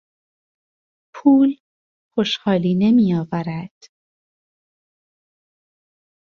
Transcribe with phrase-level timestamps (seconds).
[1.13, 1.57] پول
[2.13, 3.87] خوشحالی نمیآورد.